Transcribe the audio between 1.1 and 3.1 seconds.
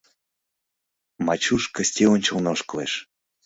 Мачуш Кысти ончылно ошкылеш.